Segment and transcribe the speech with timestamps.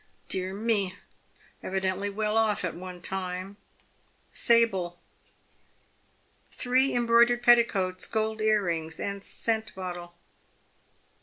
[0.29, 0.95] Dear me!
[1.61, 3.57] evidently well off at one time—
[4.47, 4.97] sable!
[5.73, 10.15] * Three embroidered petticoats, gold earrings, and scent bottle.'